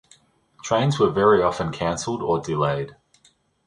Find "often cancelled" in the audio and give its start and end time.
1.43-2.23